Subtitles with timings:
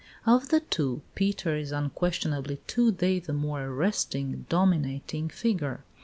[0.25, 5.83] Of the two, Peter is unquestionably to day the more arresting, dominating figure.